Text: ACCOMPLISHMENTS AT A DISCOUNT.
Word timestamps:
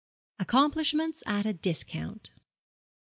ACCOMPLISHMENTS 0.39 1.21
AT 1.27 1.45
A 1.45 1.53
DISCOUNT. 1.53 2.31